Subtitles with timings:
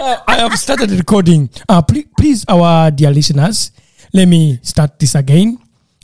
[0.00, 1.50] Uh, I have started recording.
[1.68, 3.72] Uh, please, please, our dear listeners,
[4.12, 5.58] let me start this again.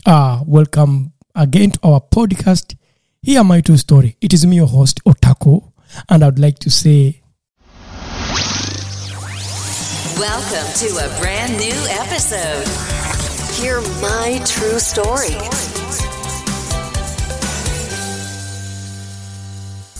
[0.05, 2.75] Uh, welcome again to our podcast.
[3.23, 4.17] Hear my true story.
[4.21, 5.71] It is me, your host, Otako,
[6.09, 7.23] and I would like to say
[10.19, 12.67] Welcome to a brand new episode.
[13.63, 15.39] Hear my true story.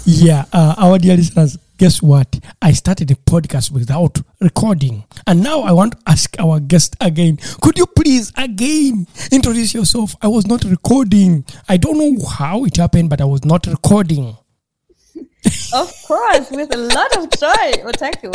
[0.07, 2.41] Yeah, uh, our dear listeners, guess what?
[2.63, 5.05] I started a podcast without recording.
[5.27, 7.37] And now I want to ask our guest again.
[7.61, 10.17] Could you please again introduce yourself?
[10.23, 11.45] I was not recording.
[11.69, 14.35] I don't know how it happened, but I was not recording.
[15.75, 18.33] of course, with a lot of joy, Otaku.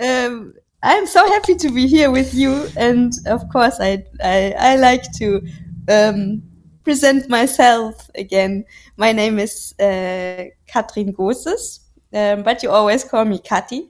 [0.00, 4.76] Um, I'm so happy to be here with you, and of course, I I, I
[4.76, 5.40] like to
[5.88, 6.42] um,
[6.82, 8.64] present myself again.
[8.96, 11.80] My name is uh, Kathrin Goosses,
[12.14, 13.88] um, but you always call me Kati,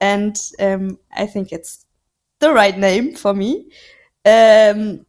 [0.00, 1.86] and um, I think it's
[2.38, 3.70] the right name for me.
[4.24, 5.06] Um,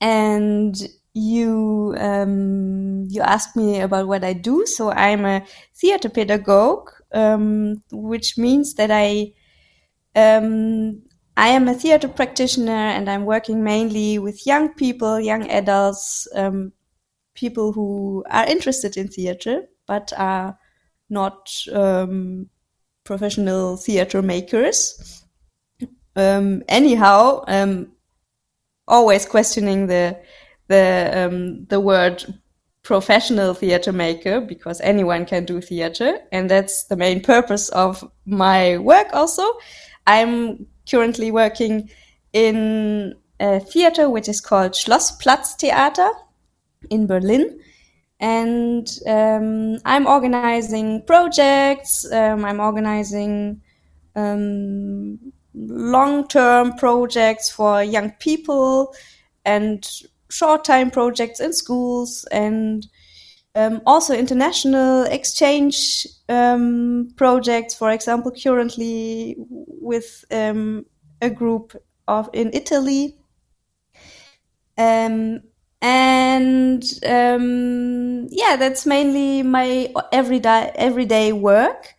[0.00, 0.76] and
[1.14, 5.44] you um, you asked me about what I do, so I'm a
[5.74, 9.32] theater pedagogue, um, which means that I
[10.14, 11.02] um,
[11.36, 16.28] I am a theater practitioner and I'm working mainly with young people, young adults,
[17.34, 20.58] people who are interested in theater but are
[21.10, 22.48] not um,
[23.04, 25.24] professional theater makers.
[26.14, 27.92] Um, anyhow, um,
[28.88, 30.18] always questioning the
[30.68, 32.24] the um, the word
[32.82, 38.76] professional theater maker because anyone can do theater and that's the main purpose of my
[38.78, 39.44] work also
[40.06, 41.90] I'm currently working
[42.32, 46.12] in a theater which is called Schlossplatztheater
[46.90, 47.60] in Berlin.
[48.22, 53.60] And um, I'm organizing projects, um, I'm organizing
[54.14, 55.18] um,
[55.54, 58.94] long term projects for young people
[59.44, 59.84] and
[60.30, 62.86] short time projects in schools and
[63.56, 67.74] um, also international exchange um, projects.
[67.74, 70.86] For example, currently with um,
[71.20, 71.74] a group
[72.08, 73.18] of in Italy,
[74.78, 75.42] um,
[75.82, 81.94] and um, yeah, that's mainly my everyday everyday work.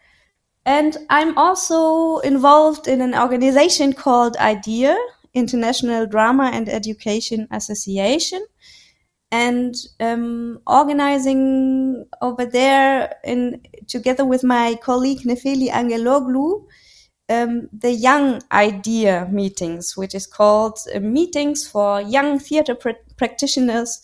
[0.66, 4.98] And I'm also involved in an organization called IDEA,
[5.34, 8.46] International Drama and Education Association
[9.32, 16.66] and um, organizing over there in together with my colleague Nefeli Angeloglu
[17.30, 24.02] um, the Young Idea meetings, which is called uh, meetings for young theater pr- practitioners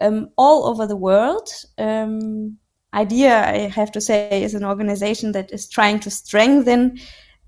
[0.00, 1.48] um, all over the world.
[1.78, 2.58] Um,
[2.94, 6.98] Idea, I have to say, is an organization that is trying to strengthen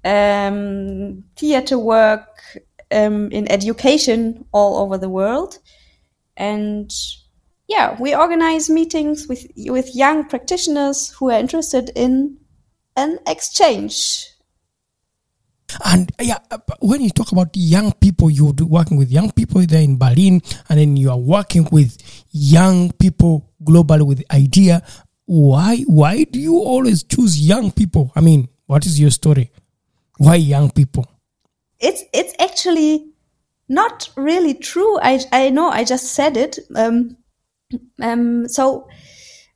[0.05, 2.29] um, theater work
[2.91, 5.59] um, in education all over the world
[6.39, 6.93] and
[7.67, 12.39] yeah, we organize meetings with with young practitioners who are interested in
[12.97, 14.27] an exchange.
[15.85, 16.39] And yeah,
[16.81, 20.79] when you talk about young people, you're working with young people there in Berlin, and
[20.79, 21.99] then you are working with
[22.31, 24.83] young people globally with idea.
[25.27, 25.85] Why?
[25.87, 28.13] Why do you always choose young people?
[28.17, 29.51] I mean, what is your story?
[30.17, 31.07] Why young people?
[31.81, 33.13] It's it's actually
[33.69, 34.99] not really true.
[35.01, 36.59] I I know I just said it.
[36.75, 37.17] Um,
[38.01, 38.89] um, so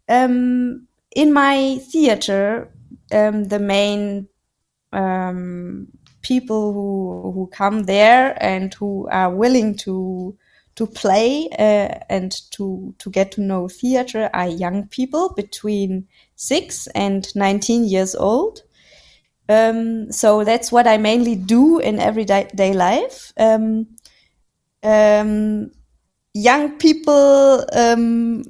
[0.09, 0.87] um,
[1.17, 2.70] in my theater,
[3.11, 4.29] um, the main
[4.93, 5.88] um,
[6.23, 10.37] people who who come there and who are willing to
[10.75, 16.87] to play uh, and to to get to know theater are young people between six
[16.89, 18.63] and 19 years old.
[19.49, 23.33] Um, so that's what i mainly do in everyday life.
[23.37, 23.87] Um,
[24.83, 25.71] um,
[26.33, 28.45] young people um,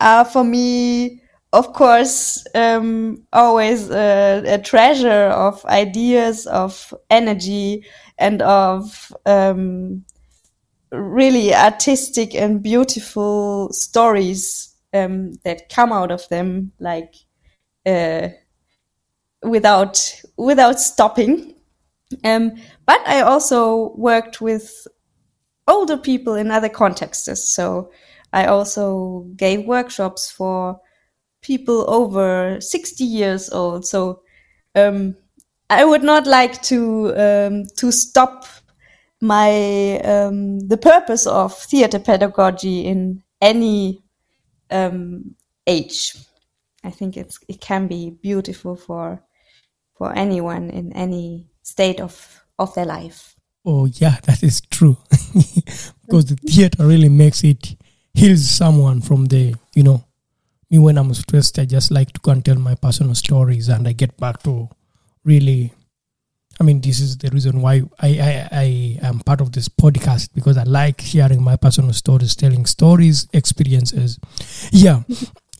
[0.00, 1.20] are for me
[1.52, 7.84] of course um, always a, a, treasure of ideas of energy
[8.18, 10.04] and of um,
[10.92, 17.14] really artistic and beautiful stories um, that come out of them, like
[17.86, 18.28] uh,
[19.42, 21.54] without without stopping.
[22.24, 22.52] Um,
[22.86, 24.86] but I also worked with
[25.66, 27.48] older people in other contexts.
[27.54, 27.90] So
[28.32, 30.80] I also gave workshops for
[31.42, 33.86] people over 60 years old.
[33.86, 34.22] So
[34.74, 35.16] um,
[35.70, 38.46] I would not like to um, to stop
[39.20, 44.02] my um, the purpose of theater pedagogy in any
[44.70, 45.34] um,
[45.66, 46.14] age.
[46.84, 49.22] I think it's it can be beautiful for
[49.96, 53.34] for anyone in any state of of their life.
[53.64, 54.96] Oh yeah, that is true.
[56.02, 57.76] because the theater really makes it
[58.14, 60.04] heals someone from the you know
[60.70, 61.58] me when I'm stressed.
[61.58, 64.68] I just like to go and tell my personal stories, and I get back to
[65.24, 65.72] really
[66.60, 70.30] I mean, this is the reason why I, I, I am part of this podcast
[70.34, 74.18] because I like sharing my personal stories, telling stories, experiences.
[74.72, 75.02] Yeah.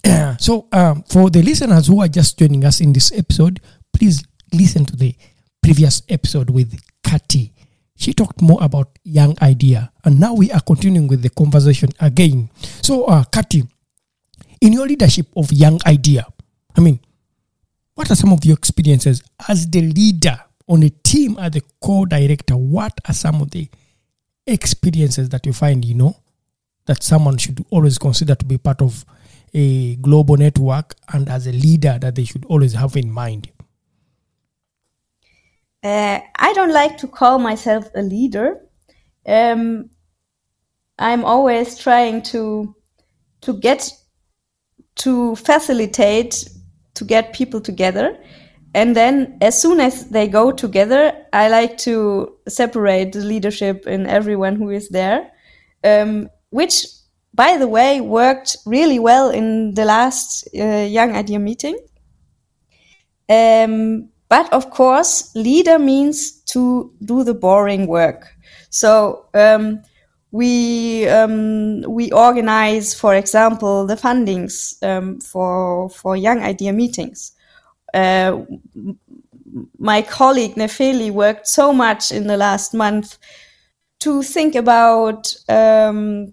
[0.39, 3.61] so, um, for the listeners who are just joining us in this episode,
[3.93, 5.15] please listen to the
[5.63, 7.53] previous episode with Kati.
[7.95, 12.51] She talked more about young idea, and now we are continuing with the conversation again.
[12.83, 13.23] So, uh,
[14.61, 16.27] in your leadership of young idea,
[16.77, 17.01] I mean,
[17.95, 20.39] what are some of your experiences as the leader
[20.69, 23.69] on a team as a co-director, what are some of the
[24.47, 26.17] experiences that you find, you know,
[26.87, 29.05] that someone should always consider to be part of
[29.55, 33.51] a global network and as a leader that they should always have in mind?
[35.83, 38.61] Uh, I don't like to call myself a leader.
[39.27, 39.91] Um,
[40.99, 42.75] I'm always trying to
[43.43, 43.89] to get
[44.99, 46.49] to facilitate
[46.95, 48.19] to get people together.
[48.75, 54.07] And then as soon as they go together i like to separate the leadership in
[54.07, 55.31] everyone who is there
[55.85, 56.87] um, which
[57.35, 61.79] by the way worked really well in the last uh, young idea meeting.
[63.29, 68.27] Um, but of course leader means to do the boring work.
[68.71, 69.83] So um,
[70.31, 77.33] we um, we organize for example the fundings um, for for young idea meetings.
[77.95, 78.43] Uh,
[79.79, 83.19] my colleague Nefeli worked so much in the last month
[84.01, 86.33] to think about um,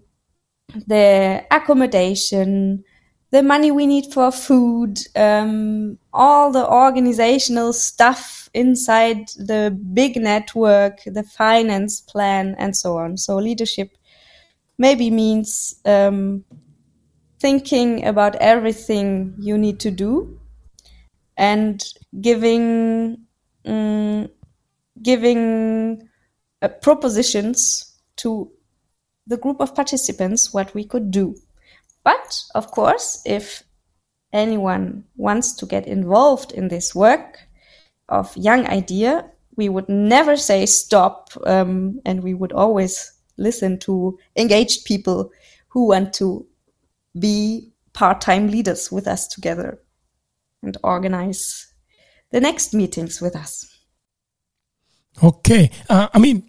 [0.86, 2.84] the accommodation,
[3.30, 11.02] the money we need for food, um, all the organizational stuff inside the big network,
[11.04, 13.16] the finance plan, and so on.
[13.16, 13.96] So leadership
[14.78, 16.44] maybe means um,
[17.40, 20.40] thinking about everything you need to do
[21.36, 21.84] and
[22.20, 23.18] giving
[23.64, 24.28] um,
[25.02, 26.08] giving
[26.62, 28.50] uh, propositions to
[29.26, 31.34] the group of participants what we could do.
[32.06, 33.64] But of course, if
[34.32, 37.40] anyone wants to get involved in this work
[38.08, 44.16] of young idea, we would never say stop, um, and we would always listen to
[44.36, 45.32] engaged people
[45.66, 46.46] who want to
[47.18, 49.80] be part-time leaders with us together
[50.62, 51.66] and organize
[52.30, 53.66] the next meetings with us.
[55.24, 55.70] Okay.
[55.90, 56.48] Uh, I mean,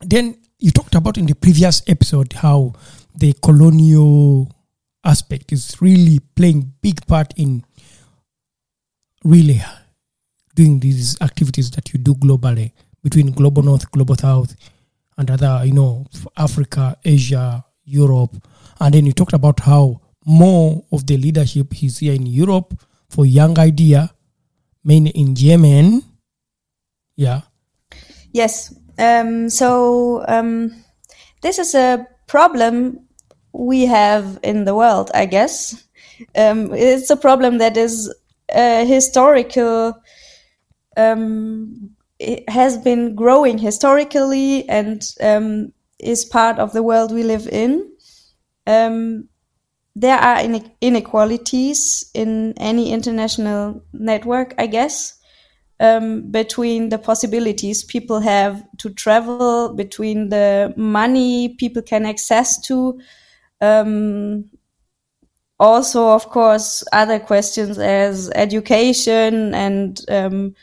[0.00, 2.72] then you talked about in the previous episode how
[3.14, 4.50] the colonial
[5.04, 7.64] aspect is really playing big part in
[9.24, 9.60] really
[10.54, 14.54] doing these activities that you do globally between global north global south
[15.16, 18.36] and other you know africa asia europe
[18.80, 22.74] and then you talked about how more of the leadership is here in europe
[23.10, 24.14] for Young Idea,
[24.84, 26.02] mainly in Yemen.
[27.16, 27.42] Yeah.
[28.32, 28.72] Yes.
[28.98, 30.72] Um, so um,
[31.42, 33.09] this is a problem
[33.52, 35.84] we have in the world, I guess.
[36.36, 38.12] Um, it's a problem that is
[38.54, 39.94] uh, historical.
[40.96, 47.48] Um, it has been growing historically, and um, is part of the world we live
[47.48, 47.90] in.
[48.66, 49.28] Um,
[49.96, 50.40] there are
[50.80, 55.18] inequalities in any international network, I guess,
[55.80, 63.00] um, between the possibilities people have to travel, between the money people can access to.
[63.60, 64.50] Um,
[65.58, 70.54] also, of course, other questions as education and um,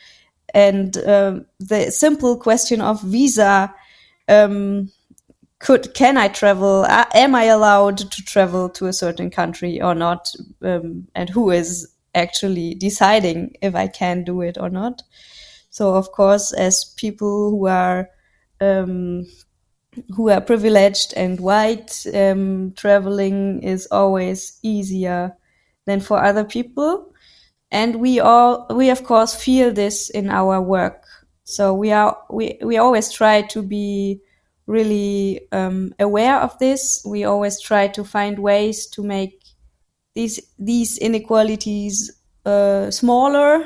[0.53, 3.73] and uh, the simple question of visa.
[4.27, 4.91] Um,
[5.59, 6.85] could can I travel?
[6.87, 10.33] Uh, am I allowed to travel to a certain country or not?
[10.61, 15.03] Um, and who is actually deciding if I can do it or not?
[15.69, 18.09] So, of course, as people who are
[18.61, 19.25] um,
[20.15, 25.35] who are privileged and white, um, traveling is always easier
[25.85, 27.13] than for other people.
[27.71, 31.03] And we all, we of course feel this in our work.
[31.43, 34.21] So we are, we, we always try to be
[34.67, 37.01] really um, aware of this.
[37.05, 39.41] We always try to find ways to make
[40.13, 42.11] these these inequalities
[42.45, 43.63] uh, smaller,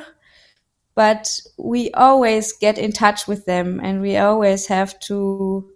[0.96, 5.71] but we always get in touch with them, and we always have to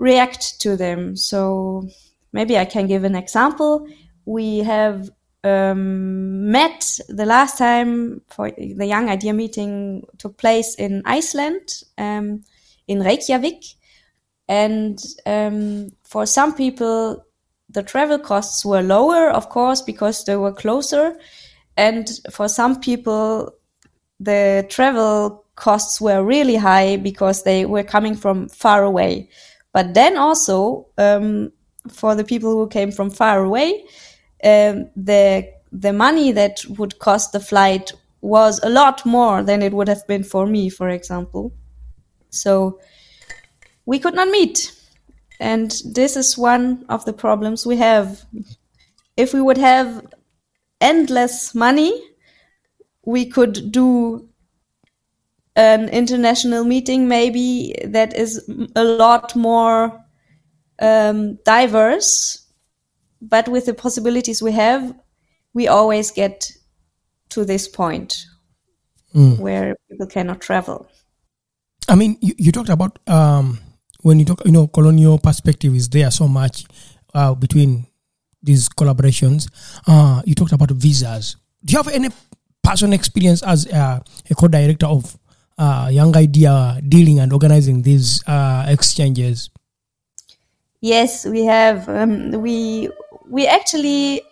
[0.00, 1.14] react to them.
[1.14, 1.88] So
[2.32, 3.86] maybe I can give an example.
[4.24, 5.10] We have
[5.44, 12.42] um, met the last time for the Young Idea meeting took place in Iceland, um,
[12.88, 13.62] in Reykjavik
[14.50, 17.24] and um, for some people,
[17.68, 21.16] the travel costs were lower, of course, because they were closer.
[21.76, 23.54] And for some people,
[24.18, 29.28] the travel costs were really high because they were coming from far away.
[29.72, 31.52] But then also, um,
[31.88, 33.84] for the people who came from far away,
[34.44, 39.72] um, the the money that would cost the flight was a lot more than it
[39.72, 41.52] would have been for me, for example.
[42.30, 42.80] So
[43.86, 44.72] we could not meet.
[45.40, 48.24] And this is one of the problems we have.
[49.16, 50.06] If we would have
[50.80, 51.92] endless money,
[53.04, 54.29] we could do
[55.60, 60.02] an international meeting maybe that is a lot more
[60.80, 62.46] um, diverse.
[63.20, 64.94] But with the possibilities we have,
[65.52, 66.50] we always get
[67.30, 68.24] to this point
[69.14, 69.38] mm.
[69.38, 70.88] where people cannot travel.
[71.88, 73.58] I mean, you, you talked about um,
[74.00, 76.64] when you talk, you know, colonial perspective is there so much
[77.12, 77.86] uh, between
[78.42, 79.50] these collaborations.
[79.86, 81.36] Uh, you talked about visas.
[81.62, 82.08] Do you have any
[82.62, 84.00] personal experience as uh,
[84.30, 85.18] a co-director of
[85.60, 89.50] uh, Young Idea dealing and organizing these uh, exchanges?
[90.80, 91.88] Yes, we have.
[91.88, 92.88] Um, we
[93.28, 94.22] we actually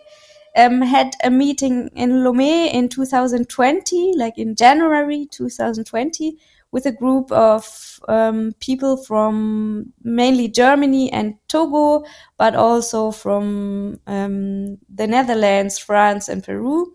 [0.57, 6.39] um, had a meeting in Lomé in 2020, like in January 2020,
[6.73, 12.05] with a group of um, people from mainly Germany and Togo,
[12.39, 16.93] but also from um, the Netherlands, France, and Peru.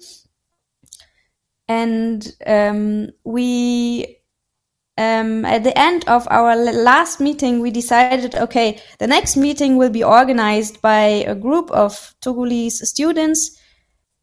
[1.68, 4.18] And um, we,
[4.98, 9.90] um, at the end of our last meeting, we decided, okay, the next meeting will
[9.90, 13.60] be organized by a group of Togolese students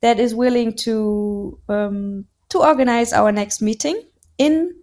[0.00, 4.02] that is willing to um, to organize our next meeting
[4.38, 4.74] in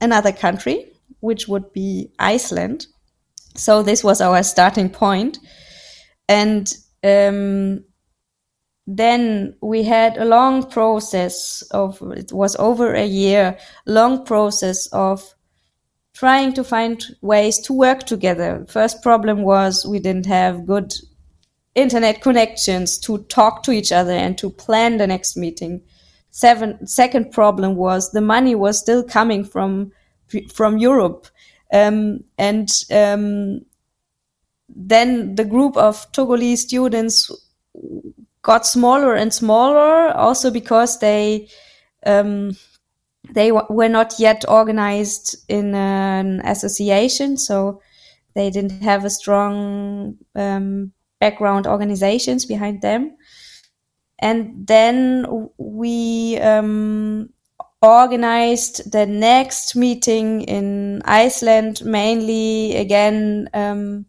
[0.00, 0.86] another country,
[1.20, 2.86] which would be Iceland.
[3.54, 4.92] So this was our starting.
[6.28, 6.72] And
[7.04, 7.84] um,
[8.96, 13.56] then we had a long process of, it was over a year,
[13.86, 15.34] long process of
[16.14, 18.66] trying to find ways to work together.
[18.68, 20.92] First problem was we didn't have good
[21.74, 25.80] internet connections to talk to each other and to plan the next meeting.
[26.30, 29.92] Seven, second problem was the money was still coming from
[30.54, 31.26] from Europe,
[31.74, 33.60] um, and um,
[34.68, 37.30] then the group of Togolese students
[38.42, 41.48] got smaller and smaller, also because they
[42.04, 42.56] um,
[43.30, 47.80] they were not yet organized in an association, so
[48.34, 53.16] they didn't have a strong um, background organizations behind them.
[54.18, 57.30] And then we um,
[57.80, 64.06] organized the next meeting in Iceland, mainly again um,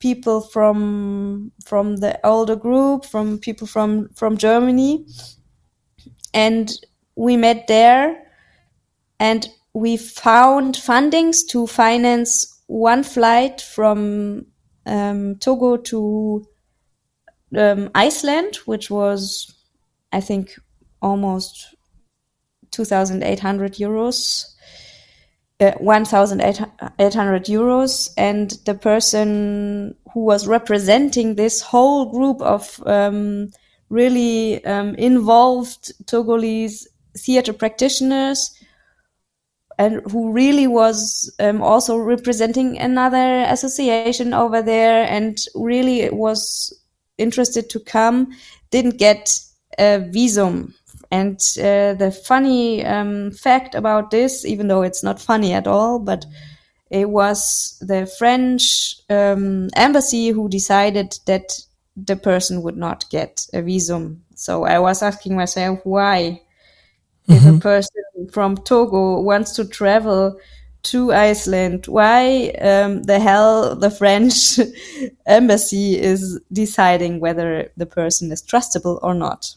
[0.00, 5.06] people from from the older group, from people from from Germany,
[6.34, 6.72] and
[7.16, 8.22] we met there,
[9.18, 14.46] and we found fundings to finance one flight from
[14.86, 16.46] um, Togo to
[17.56, 19.54] um, Iceland, which was,
[20.12, 20.54] I think,
[21.00, 21.74] almost
[22.72, 24.44] 2,800 euros.
[25.60, 33.50] Uh, 1,800 euros, and the person who was representing this whole group of um,
[33.90, 36.86] really um, involved Togolese
[37.16, 38.54] theater practitioners
[39.78, 46.72] and who really was um, also representing another association over there and really was
[47.16, 48.28] interested to come
[48.70, 49.38] didn't get
[49.78, 50.72] a visum
[51.10, 55.98] and uh, the funny um, fact about this even though it's not funny at all
[55.98, 56.26] but
[56.90, 61.52] it was the french um, embassy who decided that
[62.06, 64.18] the person would not get a visum.
[64.34, 66.42] So i was asking myself why?
[67.28, 70.38] If a person from Togo wants to travel
[70.84, 74.58] to Iceland, why um, the hell the French
[75.26, 79.54] embassy is deciding whether the person is trustable or not?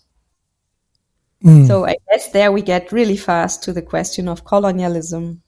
[1.44, 1.68] Mm.
[1.68, 5.42] So I guess there we get really fast to the question of colonialism.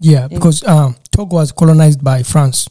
[0.00, 2.68] Yeah, because um, Togo was colonized by France,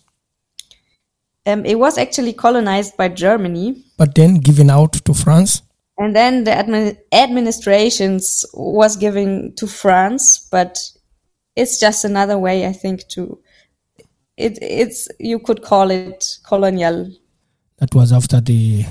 [1.45, 3.83] Um, it was actually colonized by Germany.
[3.97, 5.61] but then given out to France.
[5.97, 10.77] And then the admin- administrations was given to France, but
[11.55, 13.39] it's just another way, I think, to
[14.37, 14.57] it.
[14.61, 17.11] It's you could call it colonial.
[17.79, 18.85] That was after the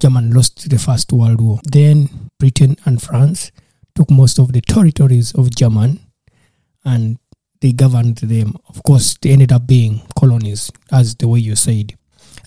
[0.00, 1.60] German lost the First World War.
[1.64, 2.08] Then
[2.42, 3.52] Britain and France
[3.94, 6.00] took most of the territories of German
[6.84, 7.16] and
[7.60, 8.56] they governed them.
[8.68, 11.94] Of course, they ended up being colonies, as the way you said.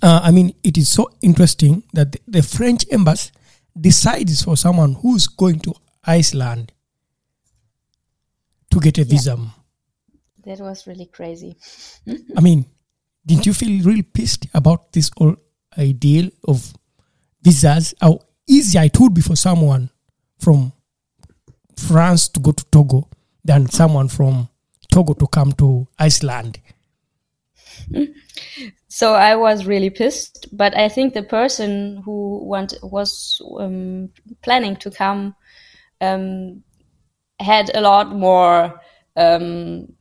[0.04, 3.32] Uh, I mean, it is so interesting that the, the French embassy
[3.80, 5.74] decides for someone who's going to
[6.04, 6.74] Iceland
[8.72, 9.38] to get a visa.
[10.44, 11.56] That was really crazy.
[12.36, 12.66] I mean,
[13.26, 15.38] didn't you feel really pissed about this whole
[15.78, 16.74] ideal of
[17.42, 17.94] visas?
[18.02, 19.90] How easy it would be for someone
[20.40, 20.72] from
[21.78, 23.10] France to go to Togo
[23.44, 24.50] than someone from
[24.92, 26.60] Togo to come to Iceland.
[28.88, 34.10] So I was really pissed, but I think the person who want, was um,
[34.42, 35.36] planning to come
[36.00, 36.64] um,
[37.42, 38.80] had a lot more
[39.18, 39.92] um,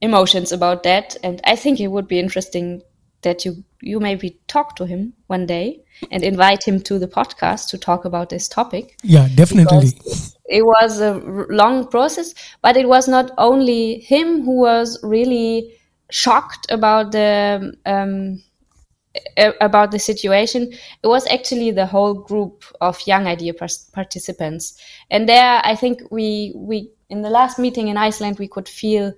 [0.00, 2.82] emotions about that, and I think it would be interesting
[3.20, 7.68] that you you maybe talk to him one day and invite him to the podcast
[7.68, 8.96] to talk about this topic.
[9.02, 9.92] Yeah, definitely.
[9.92, 11.14] Because it was a
[11.50, 15.72] long process, but it was not only him who was really
[16.10, 18.42] shocked about the um,
[19.60, 20.72] about the situation.
[21.02, 24.78] It was actually the whole group of young idea participants,
[25.10, 29.12] and there I think we we in the last meeting in Iceland we could feel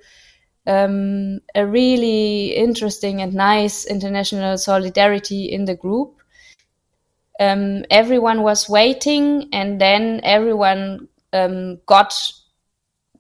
[0.67, 6.21] um, a really interesting and nice international solidarity in the group.
[7.41, 12.15] Um, everyone was waiting, and then everyone um, got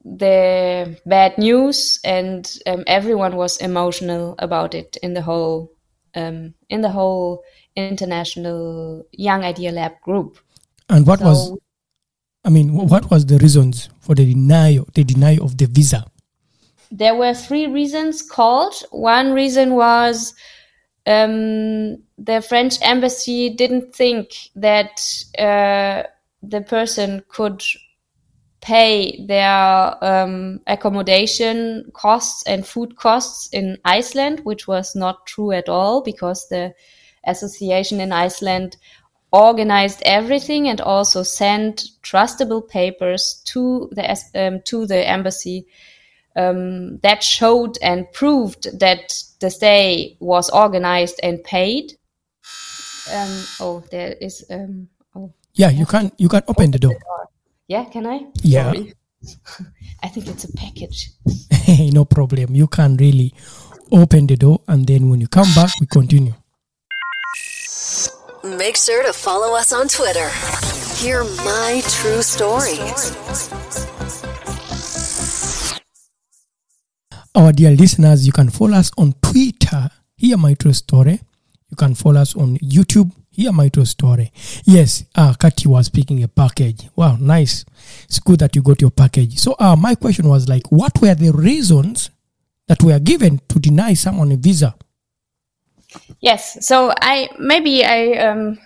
[0.04, 5.72] the bad news, and um, everyone was emotional about it in the whole
[6.14, 7.42] um, in the whole
[7.74, 10.38] international Young Idea Lab group.
[10.88, 11.56] And what was,
[12.44, 16.04] I mean, what was the reasons for the denial, the denial of the visa?
[16.96, 18.74] there were three reasons called.
[18.90, 20.32] One reason was
[21.06, 25.00] um, the French embassy didn't think that
[25.38, 26.04] uh,
[26.42, 27.62] the person could
[28.60, 35.68] pay their um, accommodation costs and food costs in Iceland, which was not true at
[35.68, 36.74] all because the
[37.26, 38.78] association in Iceland
[39.32, 45.66] organized everything and also sent trustable papers to the um, to the embassy.
[46.36, 49.12] Um, that showed and proved that
[49.44, 51.92] the stay was organized and paid.
[53.12, 54.42] Um, oh, there is.
[54.50, 56.96] Um, oh, Yeah, you can you can open the door.
[57.68, 58.26] yeah, can I?
[58.42, 58.72] Yeah.
[58.72, 58.94] Sorry.
[60.02, 61.10] I think it's a package.
[61.92, 62.54] no problem.
[62.54, 63.34] You can really
[63.92, 66.32] open the door, and then when you come back, we continue.
[68.42, 70.28] Make sure to follow us on Twitter.
[71.00, 72.80] Hear my true story.
[77.36, 79.90] Our dear listeners, you can follow us on Twitter.
[80.16, 81.20] Hear my true story.
[81.68, 83.10] You can follow us on YouTube.
[83.30, 84.30] Hear my true story.
[84.64, 86.88] Yes, uh, Kati was picking a package.
[86.94, 87.64] Wow, nice.
[88.04, 89.40] It's good that you got your package.
[89.40, 92.10] So, uh, my question was like, what were the reasons
[92.68, 94.76] that were given to deny someone a visa?
[96.20, 96.64] Yes.
[96.64, 98.58] So I maybe I um,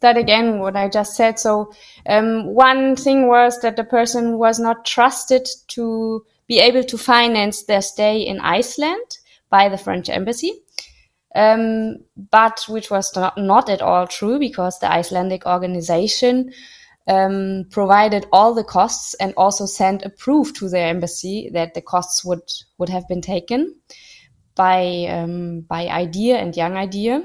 [0.00, 1.38] that again what I just said.
[1.38, 1.72] So
[2.06, 7.62] um, one thing was that the person was not trusted to be able to finance
[7.62, 9.18] their stay in Iceland
[9.50, 10.52] by the French embassy.
[11.36, 11.98] Um,
[12.32, 16.52] but which was not, not at all true because the Icelandic organization
[17.06, 21.82] um, provided all the costs and also sent a proof to their embassy that the
[21.82, 22.42] costs would
[22.78, 23.76] would have been taken
[24.56, 27.22] by um, by idea and young idea.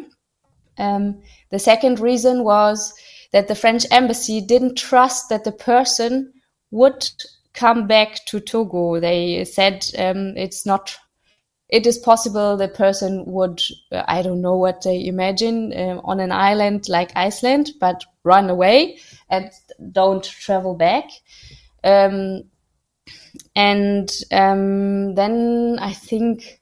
[0.77, 2.93] Um, the second reason was
[3.31, 6.31] that the French embassy didn't trust that the person
[6.69, 7.09] would
[7.55, 8.99] come back to Togo.
[8.99, 10.97] They said um, it's not.
[11.67, 13.59] It is possible the person would,
[13.91, 18.51] uh, I don't know what they imagine, uh, on an island like Iceland, but run
[18.51, 19.49] away and
[19.91, 21.05] don't travel back.
[21.83, 22.43] Um,
[23.55, 26.61] and um, then I think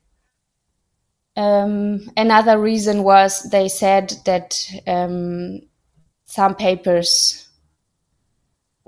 [1.35, 5.61] um, another reason was they said that um,
[6.25, 7.49] some papers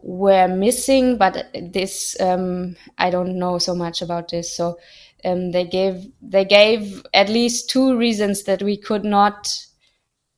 [0.06, 4.56] were missing, but this um, I don't know so much about this.
[4.56, 4.78] So
[5.26, 9.52] um, they gave they gave at least two reasons that we could not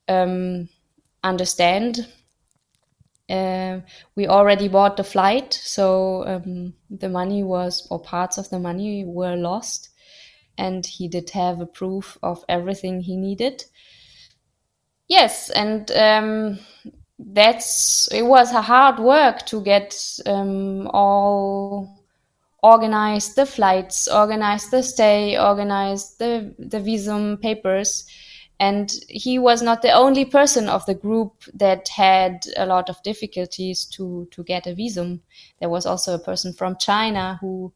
[0.07, 0.69] um,
[1.21, 2.07] understand.
[3.29, 3.81] Uh,
[4.15, 9.03] we already bought the flight, so um, the money was or parts of the money
[9.03, 9.89] were lost,
[10.57, 13.65] and he did have a proof of everything he needed.
[15.09, 16.59] Yes, and um,
[17.19, 21.97] that's it was a hard work to get um, all
[22.61, 28.05] organized the flights, organize the stay, organize the the visum papers.
[28.59, 33.01] And he was not the only person of the group that had a lot of
[33.03, 35.19] difficulties to, to get a visum.
[35.59, 37.71] There was also a person from China who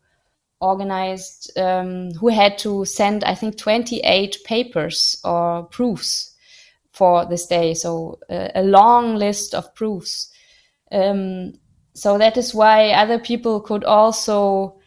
[0.59, 6.30] organized, um, who had to send, I think, 28 papers or proofs
[6.91, 7.73] for this day.
[7.73, 10.31] So uh, a long list of proofs.
[10.91, 11.53] Um,
[11.93, 14.79] so that is why other people could also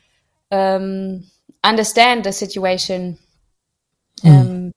[0.50, 1.24] um,
[1.62, 3.18] understand the situation.
[4.22, 4.70] Mm.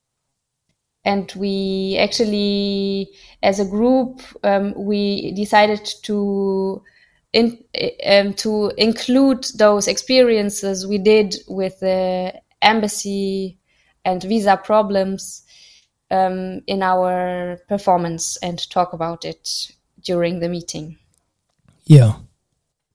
[1.06, 3.08] and we actually,
[3.42, 6.82] as a group, um, we decided to
[7.34, 7.64] in,
[8.06, 13.58] um, to include those experiences we did with the embassy
[14.04, 15.44] and visa problems
[16.12, 19.72] um, in our performance and talk about it
[20.04, 20.98] during the meeting.
[21.86, 22.14] Yeah.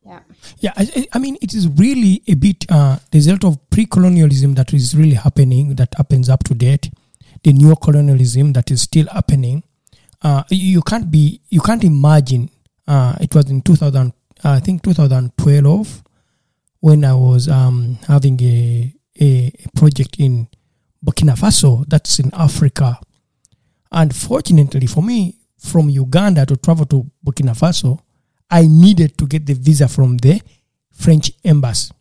[0.05, 0.20] Yeah.
[0.59, 4.75] Yeah, I, I mean, it is really a bit uh, the result of pre-colonialism that
[4.75, 6.90] is really happening, that happens up to date,
[7.44, 9.62] the neo-colonialism that is still happening.
[10.20, 12.51] Uh, you can't be, you can't imagine.
[12.87, 14.12] Uh, it was in 2000,
[14.44, 16.03] I think 2012,
[16.81, 20.48] when I was um, having a, a project in
[21.05, 22.99] Burkina Faso, that's in Africa.
[23.91, 28.01] Unfortunately for me, from Uganda to travel to Burkina Faso,
[28.51, 30.41] I needed to get the visa from the
[30.91, 31.93] French embassy.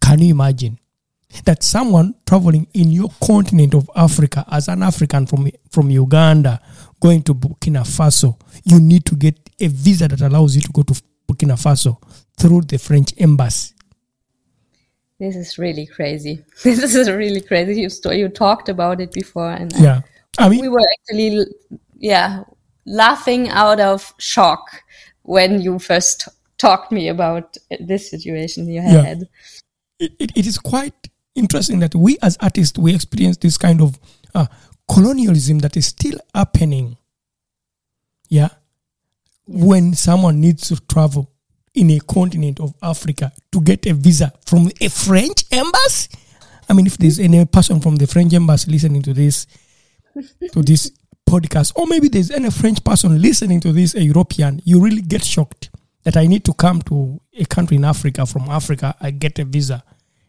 [0.00, 0.78] Can you imagine
[1.44, 6.60] that someone traveling in your continent of Africa as an African from from Uganda
[7.00, 10.82] going to Burkina Faso, you need to get a visa that allows you to go
[10.82, 10.94] to
[11.28, 11.98] Burkina Faso
[12.38, 13.74] through the French embassy.
[15.18, 16.44] This is really crazy.
[16.62, 17.80] This is really crazy.
[17.80, 20.02] You st- you talked about it before, and yeah,
[20.38, 21.46] I mean, we were actually
[21.98, 22.44] yeah
[22.84, 24.82] laughing out of shock
[25.22, 28.92] when you first talked me about this situation you had.
[28.92, 29.24] Yeah.
[29.98, 33.98] It, it, it is quite interesting that we as artists we experience this kind of
[34.34, 34.46] uh,
[34.90, 36.96] colonialism that is still happening.
[38.28, 38.50] Yeah,
[39.46, 41.30] when someone needs to travel
[41.76, 46.10] in a continent of Africa to get a visa from a French embassy.
[46.68, 49.46] I mean, if there's any person from the French embassy listening to this,
[50.52, 50.90] to this
[51.28, 55.24] podcast, or maybe there's any French person listening to this, a European, you really get
[55.24, 55.70] shocked
[56.02, 58.94] that I need to come to a country in Africa from Africa.
[59.00, 59.84] I get a visa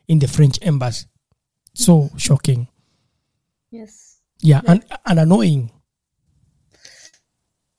[0.07, 1.07] in the French embassy.
[1.73, 2.67] So shocking.
[3.71, 4.19] Yes.
[4.41, 5.71] Yeah, and and annoying.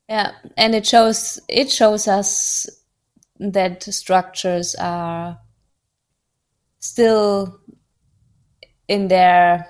[0.08, 2.68] Yeah, and it shows it shows us
[3.38, 5.38] that structures are
[6.80, 7.60] still
[8.88, 9.66] in their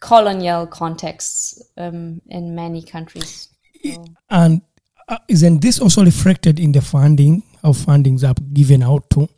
[0.00, 3.48] colonial contexts um, in many countries.
[3.84, 4.04] So.
[4.30, 4.62] And
[5.08, 9.28] uh, isn't this also reflected in the funding how fundings are given out to?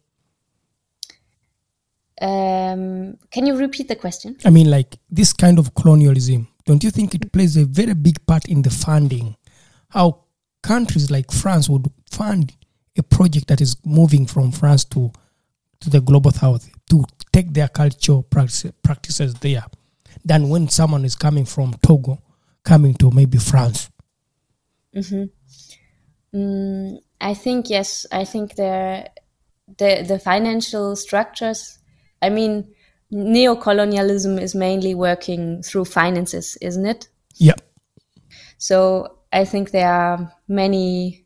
[2.21, 4.37] Um, can you repeat the question?
[4.45, 8.25] I mean, like this kind of colonialism, don't you think it plays a very big
[8.27, 9.37] part in the funding?
[9.89, 10.25] How
[10.63, 12.55] countries like France would fund
[13.01, 15.11] a project that is moving from France to
[15.81, 19.65] to the global south to take their cultural practice, practices there
[20.25, 22.19] than when someone is coming from Togo
[22.63, 23.91] coming to maybe France.
[24.95, 26.37] Mm-hmm.
[26.37, 28.07] Mm, I think yes.
[28.13, 29.11] I think the
[29.79, 31.79] the the financial structures.
[32.23, 32.75] I mean,
[33.11, 37.09] neo-colonialism is mainly working through finances, isn't it?
[37.37, 37.55] Yeah.
[38.59, 41.25] So I think there are many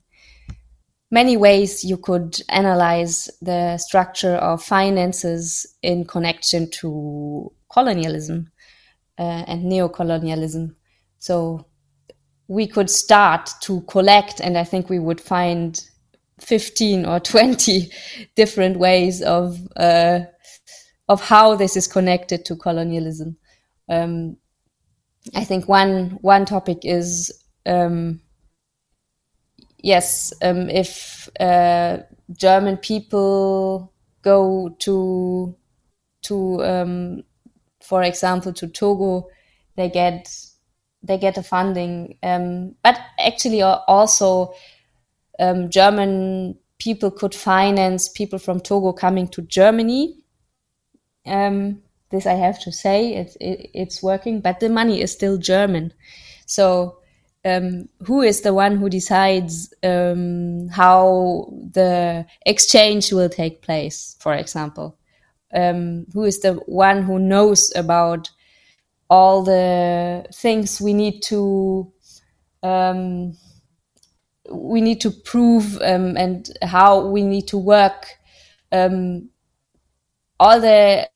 [1.15, 8.51] many ways you could analyze the structure of finances in connection to colonialism
[9.17, 10.75] uh, and neocolonialism.
[11.21, 11.67] So
[12.49, 15.81] we could start to collect, and I think we would find
[16.41, 17.93] 15 or 20
[18.35, 20.21] different ways of uh,
[21.09, 23.37] of how this is connected to colonialism.
[23.89, 24.37] Um,
[25.37, 27.33] I think one one topic is
[27.67, 28.21] um,
[29.85, 31.99] yes, um, if uh,
[32.33, 33.93] German people
[34.23, 35.55] go to
[36.23, 37.23] to um,
[37.83, 39.29] for example to Togo,
[39.77, 40.35] they get
[41.03, 44.55] they get a funding, um, but actually also
[45.39, 50.25] um, German people could finance people from Togo coming to Germany.
[51.27, 55.37] Um, this I have to say, it's it, it's working, but the money is still
[55.37, 55.93] German.
[56.47, 56.99] So
[57.45, 64.35] um, who is the one who decides um, how the exchange will take place, for
[64.35, 64.99] example?
[65.55, 68.31] Um, who is the one who knows about
[69.11, 71.93] all the things we need to
[72.63, 73.37] um,
[74.51, 78.07] we need to prove um, and how we need to work
[78.73, 79.29] um,
[80.41, 81.09] all the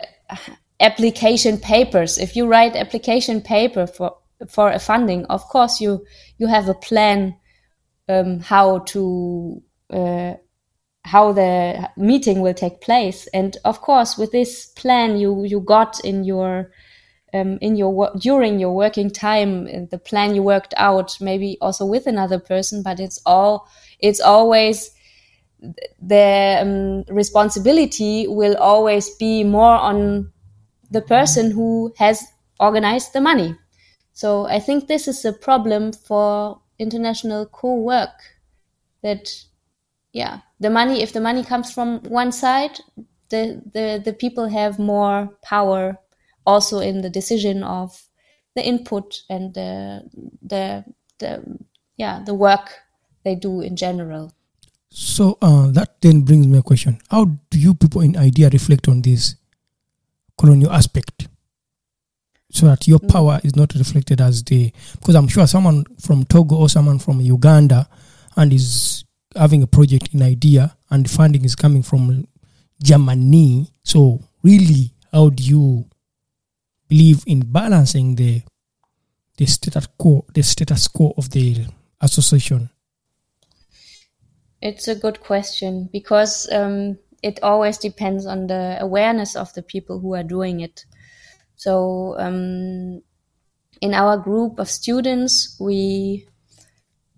[0.81, 4.18] application papers if you write application paper for
[4.49, 6.05] for a funding of course you
[6.39, 7.35] you have a plan
[8.09, 10.35] um, how to uh,
[11.05, 13.27] how the meeting will take place.
[13.33, 16.71] And of course with this plan you you got in your
[17.35, 22.07] um, in your during your working time the plan you worked out maybe also with
[22.07, 23.69] another person but it's all
[24.01, 24.91] it's always
[26.01, 30.33] the um, responsibility will always be more on
[30.91, 32.25] the person who has
[32.61, 33.55] organized the money
[34.19, 38.17] so i think this is a problem for international co-work
[39.03, 39.31] that
[40.13, 42.75] yeah the money if the money comes from one side
[43.31, 45.99] the the, the people have more power
[46.45, 48.09] also in the decision of
[48.57, 50.03] the input and the
[50.43, 50.85] the
[51.19, 51.45] the
[51.97, 52.75] yeah the work
[53.25, 54.33] they do in general.
[54.91, 56.99] So uh, that then brings me a question.
[57.11, 59.37] How do you people in idea reflect on this
[60.39, 61.29] colonial aspect
[62.51, 63.11] so that your mm.
[63.11, 67.21] power is not reflected as the because i'm sure someone from togo or someone from
[67.21, 67.89] uganda
[68.37, 69.05] and is
[69.37, 72.27] having a project in idea and the funding is coming from
[72.83, 75.85] germany so really how do you
[76.89, 78.43] believe in balancing the
[79.37, 81.67] the status quo the status quo of the
[82.01, 82.71] association?
[84.61, 90.01] It's a good question because um, it always depends on the awareness of the people
[90.01, 90.85] who are doing it.
[91.59, 93.03] So um,
[93.81, 96.29] in our group of students, we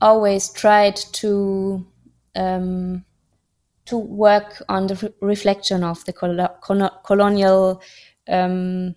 [0.00, 1.86] always tried to
[2.34, 3.04] um,
[3.84, 7.82] to work on the re- reflection of the col- colonial
[8.28, 8.94] um,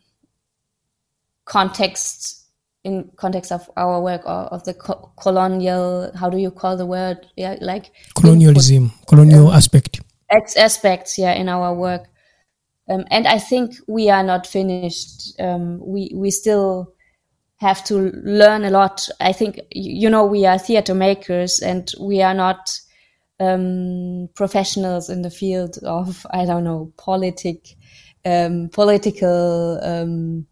[1.44, 2.46] context
[2.86, 6.86] in context of our work or of the co- colonial how do you call the
[6.86, 7.28] word?
[7.36, 10.00] Yeah like colonialism colonial aspect.
[10.56, 12.08] Aspects yeah in our work
[12.90, 16.94] um, and i think we are not finished um, we we still
[17.58, 22.22] have to learn a lot i think you know we are theater makers and we
[22.22, 22.70] are not
[23.40, 27.76] um, professionals in the field of i don't know politic
[28.26, 30.46] um, political um,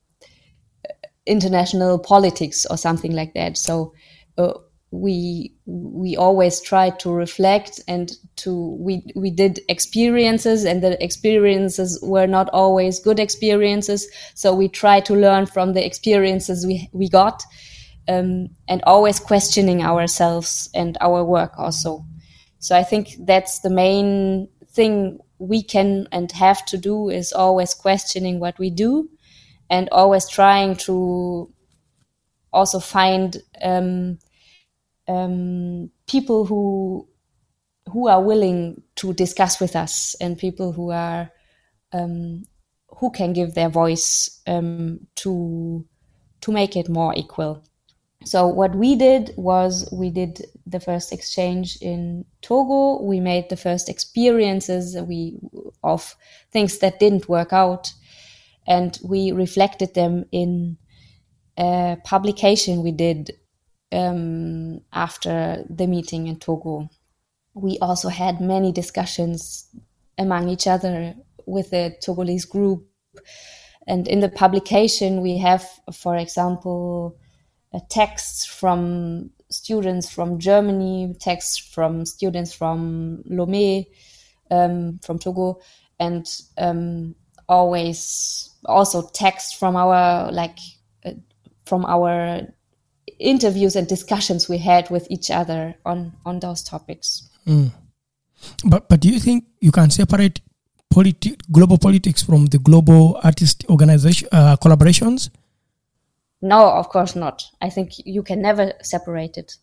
[1.25, 3.57] international politics or something like that.
[3.57, 3.93] So
[4.37, 4.53] uh,
[4.91, 11.97] we we always try to reflect and to we we did experiences and the experiences
[12.03, 14.07] were not always good experiences.
[14.35, 17.43] So we try to learn from the experiences we we got.
[18.07, 22.03] Um, and always questioning ourselves and our work also.
[22.57, 27.75] So I think that's the main thing we can and have to do is always
[27.75, 29.07] questioning what we do
[29.69, 31.53] and always trying to
[32.51, 34.17] also find um,
[35.11, 37.07] um, people who
[37.91, 41.29] who are willing to discuss with us and people who are
[41.93, 42.43] um,
[42.87, 45.85] who can give their voice um, to
[46.41, 47.63] to make it more equal.
[48.23, 53.03] So what we did was we did the first exchange in Togo.
[53.03, 55.39] We made the first experiences we
[55.83, 56.15] of
[56.51, 57.91] things that didn't work out
[58.67, 60.77] and we reflected them in
[61.57, 63.31] a publication we did
[63.91, 66.89] um, after the meeting in Togo.
[67.53, 69.67] We also had many discussions
[70.17, 72.87] among each other with the Togolese group.
[73.87, 77.17] And in the publication, we have, for example,
[77.89, 83.85] texts from students from Germany, texts from students from Lomé,
[84.49, 85.59] um, from Togo,
[85.99, 86.25] and
[86.57, 87.15] um,
[87.47, 90.57] always also text from our like
[91.05, 91.11] uh,
[91.65, 92.41] from our
[93.21, 97.29] interviews and discussions we had with each other on on those topics.
[98.65, 100.41] But but do you think you can separate
[100.93, 105.29] politi- global politics from the global artist organization uh, collaborations?
[106.41, 107.43] No, of course not.
[107.61, 109.57] I think you can never separate it.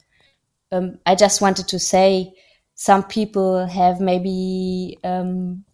[0.71, 2.33] Um, I just wanted to say
[2.75, 5.64] some people have maybe um,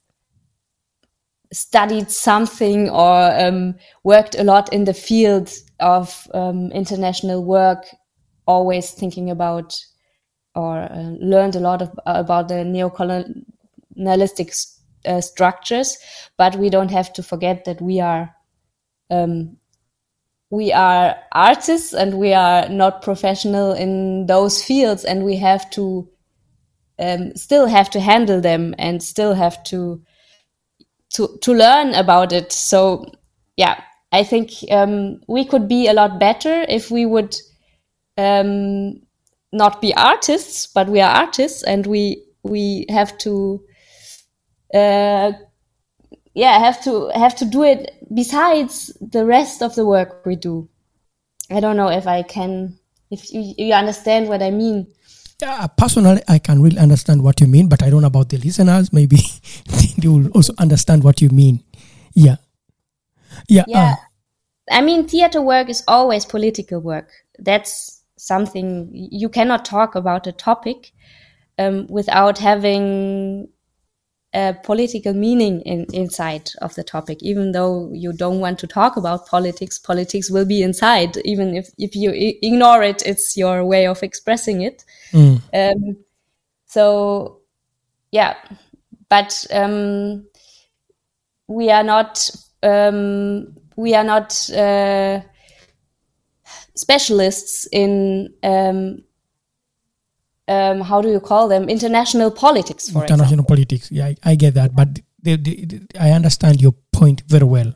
[1.52, 5.52] studied something or um, worked a lot in the field
[5.84, 7.86] of um, international work,
[8.46, 9.78] always thinking about
[10.54, 15.98] or uh, learned a lot of, about the neocolonialistic uh, structures.
[16.38, 18.34] But we don't have to forget that we are
[19.10, 19.58] um,
[20.50, 26.08] we are artists and we are not professional in those fields, and we have to
[26.98, 30.02] um, still have to handle them and still have to
[31.10, 32.52] to to learn about it.
[32.52, 33.12] So
[33.56, 33.82] yeah,
[34.14, 37.36] I think um, we could be a lot better if we would
[38.16, 39.00] um,
[39.52, 43.64] not be artists, but we are artists, and we we have to.
[44.72, 45.32] Uh,
[46.34, 50.68] yeah, have to have to do it besides the rest of the work we do.
[51.50, 52.78] I don't know if I can,
[53.10, 54.86] if you, you understand what I mean.
[55.40, 58.38] Yeah, personally, I can really understand what you mean, but I don't know about the
[58.38, 58.92] listeners.
[58.92, 59.18] Maybe
[59.98, 61.62] they will also understand what you mean.
[62.14, 62.36] Yeah.
[63.48, 63.64] Yeah.
[63.66, 63.92] Yeah.
[63.92, 63.96] uh,
[64.70, 67.10] I mean, theater work is always political work.
[67.38, 70.92] That's something you cannot talk about a topic
[71.58, 73.48] um, without having
[74.34, 77.22] a political meaning in, inside of the topic.
[77.22, 81.16] Even though you don't want to talk about politics, politics will be inside.
[81.24, 82.10] Even if, if you
[82.42, 84.84] ignore it, it's your way of expressing it.
[85.12, 85.40] mm.
[85.52, 85.96] Um,
[86.66, 87.40] so,
[88.10, 88.34] yeah,
[89.08, 90.26] but um,
[91.46, 92.30] we are not
[92.64, 95.20] um, we are not uh,
[96.74, 99.02] specialists in um,
[100.48, 103.56] um, how do you call them international politics, for international example.
[103.56, 103.90] politics.
[103.90, 104.88] Yeah, I, I get that, but
[105.22, 107.72] the, the, the- I understand your point very well,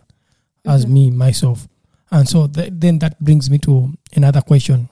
[0.66, 1.66] as me myself,
[2.11, 4.88] and so th- then that brings me to another question.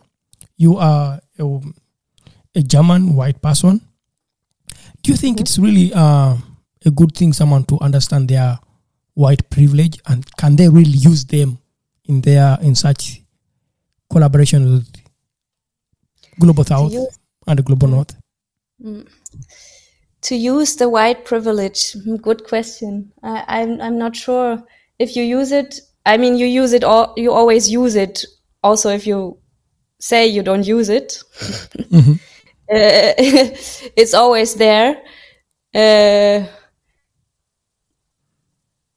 [0.56, 1.60] You are a,
[2.54, 3.80] a German white person.
[5.02, 6.36] Do you think it's really uh,
[6.84, 8.58] a good thing someone to understand their
[9.16, 11.58] white privilege, and can they really use them
[12.04, 13.22] in their in such
[14.10, 14.86] collaboration with
[16.38, 18.14] global south use- and the global north?
[20.22, 23.12] to use the white privilege good question.
[23.22, 24.62] I, I'm, I'm not sure
[24.98, 25.80] if you use it.
[26.04, 28.24] I mean you use it all you always use it
[28.62, 29.38] also if you
[29.98, 31.22] say you don't use it.
[32.68, 33.14] Uh,
[33.96, 35.00] it's always there.
[35.72, 36.44] Uh,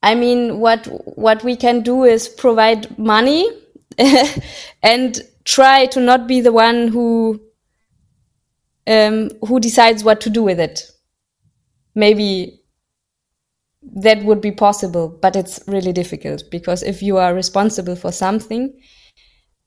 [0.03, 0.85] i mean what
[1.17, 3.49] what we can do is provide money
[4.83, 7.39] and try to not be the one who
[8.89, 10.91] um, who decides what to do with it.
[11.95, 12.59] Maybe
[13.83, 18.79] that would be possible, but it's really difficult because if you are responsible for something,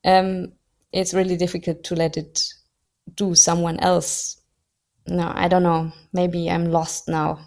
[0.05, 0.51] um,
[0.91, 2.43] it's really difficult to let it
[3.15, 4.41] do someone else.
[5.07, 5.91] No, I don't know.
[6.11, 7.39] Maybe I'm lost now.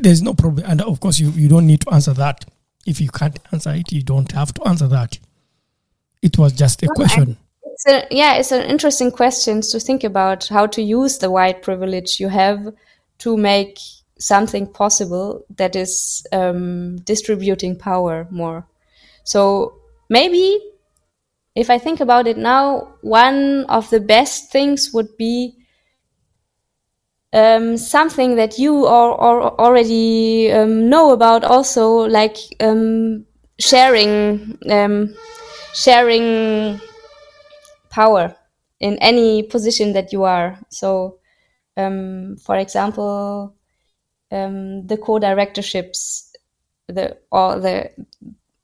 [0.00, 0.64] There's no problem.
[0.68, 2.44] And of course, you, you don't need to answer that.
[2.86, 5.18] If you can't answer it, you don't have to answer that.
[6.22, 7.38] It was just a question.
[7.64, 11.62] It's a, yeah, it's an interesting question to think about how to use the white
[11.62, 12.72] privilege you have
[13.18, 13.78] to make
[14.18, 18.66] something possible that is um, distributing power more.
[19.24, 19.74] So
[20.08, 20.60] maybe
[21.54, 25.56] if I think about it now, one of the best things would be
[27.34, 29.20] um, something that you or
[29.60, 33.26] already um, know about also like um,
[33.58, 35.14] sharing um,
[35.74, 36.80] sharing
[37.90, 38.34] power
[38.80, 40.58] in any position that you are.
[40.70, 41.18] So
[41.76, 43.54] um, for example
[44.30, 46.32] the co-directorships
[46.88, 47.90] the or the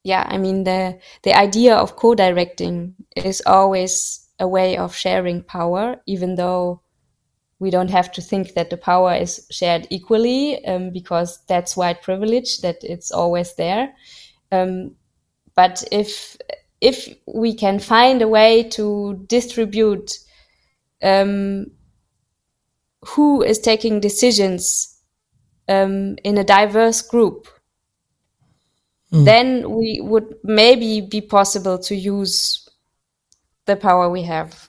[0.02, 6.00] yeah i mean the the idea of co-directing is always a way of sharing power
[6.06, 6.80] even though
[7.60, 12.02] we don't have to think that the power is shared equally um, because that's white
[12.02, 13.92] privilege that it's always there.
[14.50, 14.96] Um,
[15.54, 16.36] but if
[16.80, 20.18] if we can find a way to distribute
[21.02, 21.66] um,
[23.02, 24.98] who is taking decisions
[25.68, 27.46] um, in a diverse group
[29.12, 32.68] then we would maybe be possible to use
[33.66, 34.68] the power we have.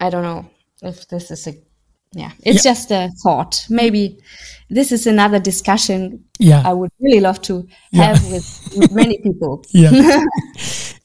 [0.00, 0.50] I don't know
[0.82, 1.54] if this is a
[2.14, 3.66] yeah, it's just a thought.
[3.68, 4.18] Maybe
[4.70, 6.62] this is another discussion Yeah.
[6.64, 8.04] I would really love to Yeah.
[8.14, 9.62] have with, with many people.
[9.70, 10.24] yeah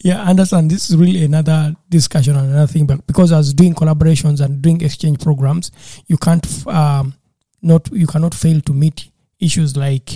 [0.04, 3.74] yeah I understand this is really another discussion and another thing but because as doing
[3.74, 5.72] collaborations and doing exchange programs
[6.08, 7.14] you can't um,
[7.62, 10.10] not you cannot fail to meet issues like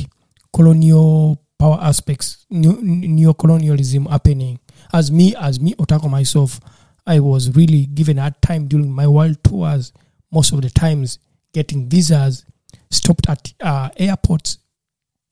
[0.53, 4.59] colonial power aspects neo- neo-colonialism happening
[4.93, 6.59] as me as me otako myself
[7.07, 9.91] i was really given a hard time during my world tours
[10.33, 11.19] most of the times
[11.53, 12.45] getting visas
[12.89, 14.57] stopped at uh, airports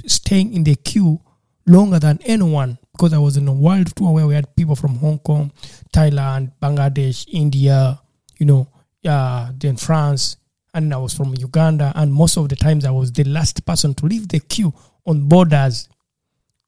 [0.06, 1.20] staying in the queue
[1.68, 4.96] longer than anyone because I was in a world tour where we had people from
[4.96, 5.52] Hong Kong,
[5.94, 8.00] Thailand, Bangladesh, India,
[8.38, 8.68] you know,
[9.06, 10.38] uh, then France,
[10.74, 11.92] and I was from Uganda.
[11.96, 14.74] And most of the times I was the last person to leave the queue
[15.06, 15.90] on borders,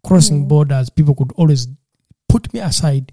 [0.06, 0.90] crossing borders.
[0.90, 1.68] People could always
[2.28, 3.12] put me aside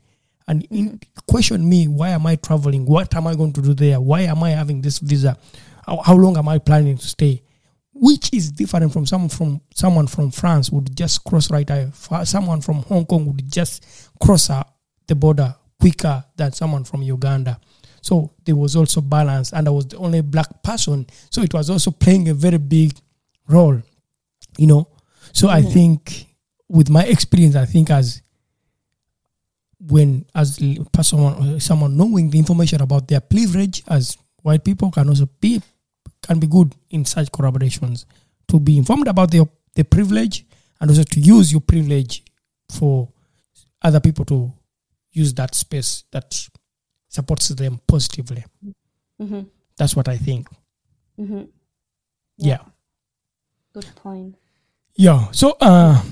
[0.51, 2.85] and in, question me why am I traveling?
[2.85, 4.01] What am I going to do there?
[4.01, 5.37] Why am I having this visa?
[5.87, 7.43] How, how long am I planning to stay?
[7.93, 11.69] which is different from someone from someone from France would just cross right.
[11.93, 13.85] Fa- Someone from Hong Kong would just
[14.23, 14.63] cross uh,
[15.07, 17.59] the border quicker than someone from Uganda.
[18.01, 21.07] So there was also balance, and I was the only black person.
[21.31, 22.93] So it was also playing a very big
[23.47, 23.83] role,
[24.57, 24.89] you know.
[25.33, 26.27] So I think
[26.69, 28.23] with my experience, I think as
[29.89, 30.59] when as
[30.93, 35.61] person someone knowing the information about their privilege as white people can also be
[36.23, 38.05] can be good in such collaborations
[38.47, 40.45] to be informed about their the privilege
[40.81, 42.23] and also to use your privilege
[42.71, 43.09] for
[43.83, 44.53] other people to
[45.13, 46.49] use that space that
[47.09, 48.45] supports them positively.
[49.21, 49.47] Mhm.
[49.77, 50.49] That's what I think.
[51.19, 51.49] Mhm.
[52.37, 52.59] Yeah.
[53.73, 54.37] Good point.
[54.97, 55.31] Yeah.
[55.33, 56.03] So uh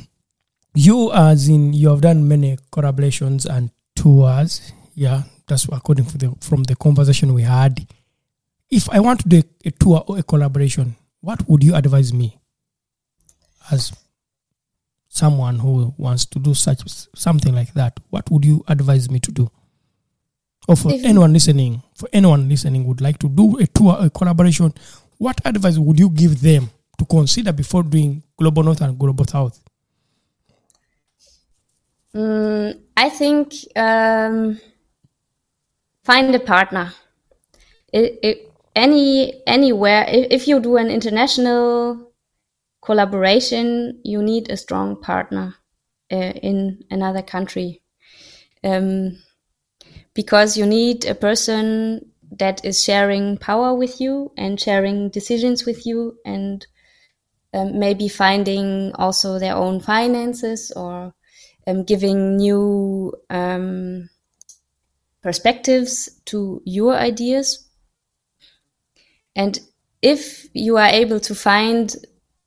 [0.87, 4.73] you as in you have done many collaborations and tours.
[4.95, 5.23] Yeah.
[5.49, 7.87] That's according to the from the conversation we had.
[8.71, 12.39] If I want to do a tour or a collaboration, what would you advise me
[13.73, 13.93] as
[15.09, 16.83] someone who wants to do such
[17.17, 17.99] something like that?
[18.11, 19.51] What would you advise me to do?
[20.69, 24.11] Or for If- anyone listening, for anyone listening would like to do a tour, a
[24.11, 24.75] collaboration,
[25.17, 29.59] what advice would you give them to consider before doing Global North and Global South?
[32.15, 34.61] Mm, I think um,
[36.05, 36.93] find a partner.
[37.93, 42.13] It, it, any anywhere, if, you do an international
[42.83, 45.57] collaboration, you need a strong partner
[46.13, 47.83] uh, in another country,
[48.63, 49.19] um,
[50.15, 55.87] because you need a person that is sharing power with you and sharing decisions with
[55.87, 56.67] you and
[57.55, 61.15] um, maybe finding also their own finances or
[61.69, 64.09] um, giving new um,
[65.23, 67.69] perspectives to your ideas.
[69.37, 69.61] And
[70.01, 71.95] if you are able to find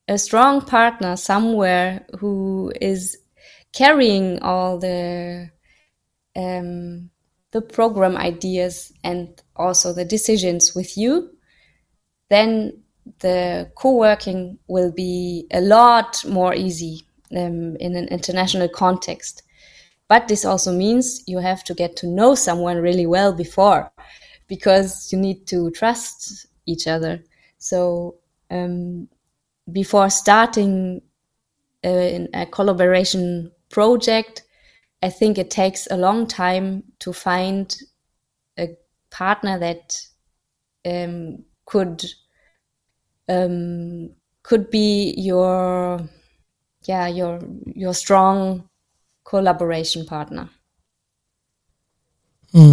[0.07, 3.17] a strong partner somewhere who is
[3.73, 5.51] carrying all the
[6.35, 7.09] um,
[7.51, 11.29] the program ideas and also the decisions with you,
[12.29, 12.81] then
[13.19, 17.05] the co-working will be a lot more easy
[17.35, 19.43] um, in an international context.
[20.07, 23.91] But this also means you have to get to know someone really well before,
[24.47, 27.23] because you need to trust each other.
[27.57, 28.15] So
[28.49, 29.07] um,
[29.71, 31.01] before starting
[31.85, 34.43] a, a collaboration project,
[35.01, 37.75] I think it takes a long time to find
[38.59, 38.75] a
[39.09, 40.05] partner that
[40.85, 42.03] um, could
[43.29, 44.11] um,
[44.43, 46.01] could be your
[46.83, 48.69] yeah your your strong
[49.25, 50.49] collaboration partner.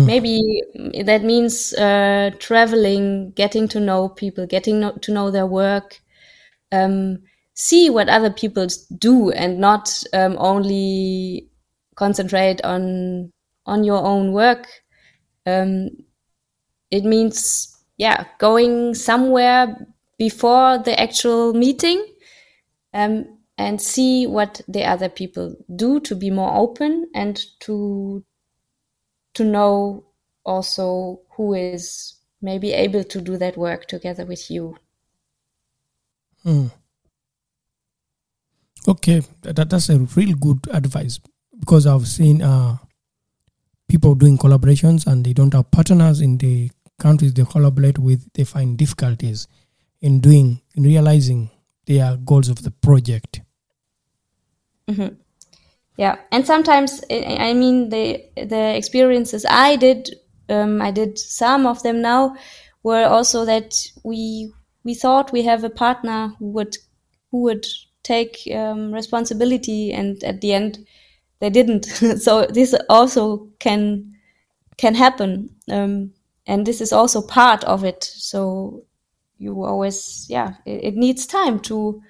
[0.06, 0.62] Maybe
[1.04, 6.00] that means uh, traveling, getting to know people, getting no- to know their work,
[6.72, 7.18] um,
[7.54, 8.66] see what other people
[8.98, 11.50] do, and not um, only
[11.96, 13.32] concentrate on
[13.66, 14.66] on your own work.
[15.46, 15.90] Um,
[16.90, 19.86] it means yeah, going somewhere
[20.18, 22.04] before the actual meeting
[22.94, 28.24] um, and see what the other people do to be more open and to
[29.34, 30.06] to know
[30.46, 34.76] also who is maybe able to do that work together with you.
[38.86, 41.20] Okay, that, that's a real good advice
[41.58, 42.78] because I've seen uh,
[43.88, 48.32] people doing collaborations and they don't have partners in the countries they collaborate with.
[48.32, 49.46] They find difficulties
[50.00, 51.50] in doing, in realizing
[51.86, 53.40] their goals of the project.
[55.96, 60.10] Yeah, and sometimes I I mean the the experiences I did
[60.48, 62.36] um, I did some of them now,
[62.82, 63.74] were also that
[64.04, 64.52] we
[64.84, 66.76] we thought we have a partner who would
[67.30, 67.66] who would
[68.04, 70.78] take um, responsibility, and at the end
[71.40, 71.84] they didn't.
[72.20, 74.14] so this also can
[74.78, 76.12] can happen, um,
[76.46, 78.04] and this is also part of it.
[78.04, 78.84] So
[79.38, 82.02] you always, yeah, it, it needs time to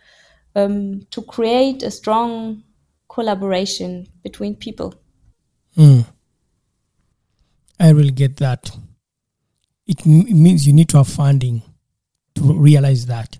[0.56, 2.64] um, to create a strong
[3.08, 4.94] collaboration between people.
[5.76, 6.06] Mm.
[7.80, 8.70] I really get that.
[9.86, 11.62] It, m- it means you need to have funding
[12.34, 13.38] to realize that.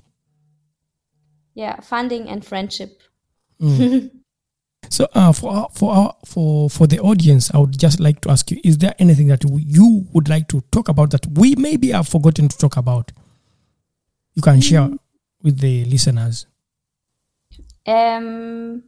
[1.55, 3.03] Yeah, funding and friendship.
[3.61, 4.11] Mm.
[4.91, 8.31] So, uh, for our, for our, for for the audience, I would just like to
[8.31, 11.91] ask you: Is there anything that you would like to talk about that we maybe
[11.91, 13.13] have forgotten to talk about?
[14.35, 14.91] You can share
[15.43, 16.47] with the listeners.
[17.87, 18.85] Um,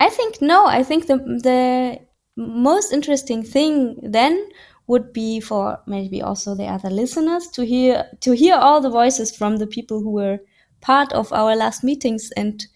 [0.00, 0.66] I think no.
[0.66, 1.98] I think the the
[2.36, 4.48] most interesting thing then
[4.86, 9.34] would be for maybe also the other listeners to hear to hear all the voices
[9.34, 10.38] from the people who were
[10.80, 12.66] part of our last meetings and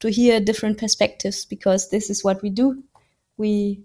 [0.00, 2.82] to hear different perspectives because this is what we do.
[3.36, 3.82] We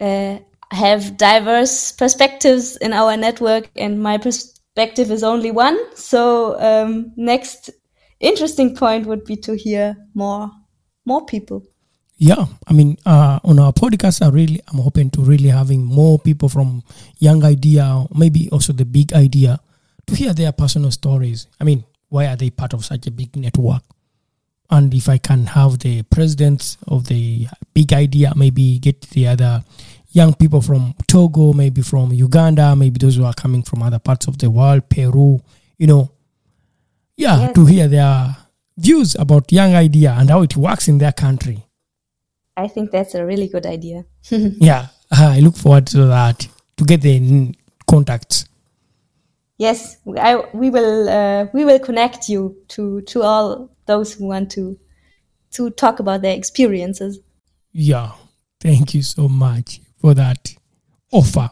[0.00, 0.38] uh,
[0.72, 5.78] have diverse perspectives in our network, and my perspective is only one.
[5.96, 7.70] So um, next
[8.20, 10.50] interesting point would be to hear more
[11.06, 11.62] more people.
[12.18, 16.18] Yeah, I mean, uh, on our podcast, I really, I'm hoping to really having more
[16.18, 16.82] people from
[17.18, 19.60] young idea, maybe also the big idea,
[20.06, 21.46] to hear their personal stories.
[21.60, 23.82] I mean, why are they part of such a big network?
[24.70, 29.62] And if I can have the presidents of the big idea, maybe get the other
[30.10, 34.26] young people from Togo, maybe from Uganda, maybe those who are coming from other parts
[34.26, 35.38] of the world, Peru,
[35.76, 36.10] you know,
[37.16, 37.54] yeah, Yes.
[37.54, 38.36] to hear their
[38.78, 41.65] views about young idea and how it works in their country.
[42.56, 44.04] I think that's a really good idea.
[44.30, 47.54] yeah, uh, I look forward to that to get the
[47.86, 48.46] contacts.
[49.58, 54.50] Yes, I, we will uh, we will connect you to to all those who want
[54.52, 54.78] to
[55.52, 57.20] to talk about their experiences.
[57.72, 58.12] Yeah,
[58.60, 60.54] thank you so much for that
[61.12, 61.50] offer.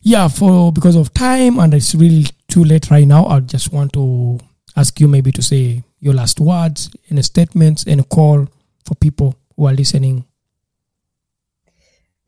[0.00, 3.92] Yeah, for because of time and it's really too late right now, I just want
[3.94, 4.38] to
[4.76, 8.46] ask you maybe to say your last words, any statements, and a call
[8.84, 10.24] for people who are listening.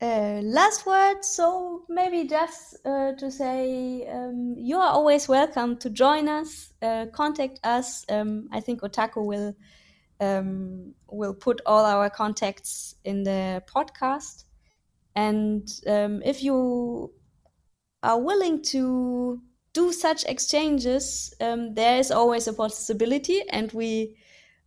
[0.01, 5.89] Uh, last word, so maybe just uh, to say um, you are always welcome to
[5.89, 8.05] join us, uh, contact us.
[8.07, 9.55] Um, I think Otaku will
[10.21, 14.45] um, will put all our contacts in the podcast,
[15.17, 17.11] and um, if you
[18.01, 19.41] are willing to
[19.73, 24.15] do such exchanges, um, there is always a possibility, and we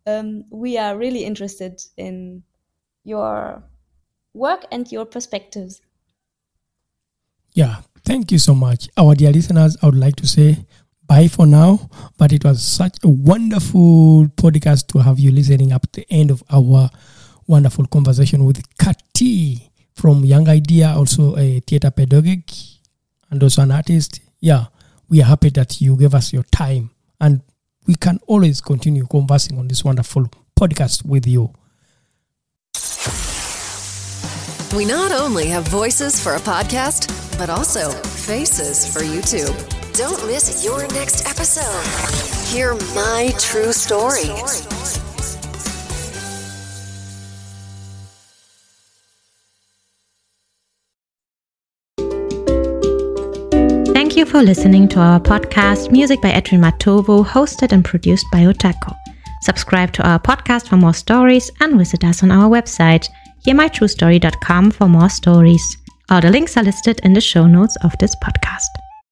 [0.07, 2.43] um, we are really interested in
[3.05, 3.63] your
[4.35, 5.81] work and your perspectives.
[7.55, 8.89] Yeah, thank you so much.
[8.97, 10.65] Our dear listeners, I would like to say
[11.07, 15.83] bye for now, but it was such a wonderful podcast to have you listening up
[15.93, 16.89] to the end of our
[17.47, 22.51] wonderful conversation with Kati from Young Idea, also a theater pedagogue
[23.31, 24.21] and also an artist.
[24.41, 24.67] Yeah,
[25.09, 26.91] we are happy that you gave us your time
[27.21, 27.43] and
[27.87, 31.53] we can always continue conversing on this wonderful podcast with you.
[34.75, 37.07] We not only have voices for a podcast,
[37.37, 39.53] but also faces for YouTube.
[39.99, 41.85] Don't miss your next episode.
[42.49, 44.33] Hear my true story.
[53.93, 58.45] Thank you for listening to our podcast, Music by Edwin Matovu, hosted and produced by
[58.45, 58.97] Otako.
[59.43, 63.07] Subscribe to our podcast for more stories and visit us on our website,
[63.47, 65.77] hearmytruestory.com for more stories.
[66.11, 68.82] All the links are listed in the show notes of this podcast.